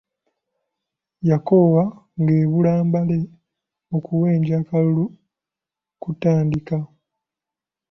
Yakoowa 1.29 1.83
ng'ebula 2.21 2.71
mbale 2.87 3.17
okuwenja 3.95 4.53
akalulu 4.61 5.05
kutandike. 6.01 6.77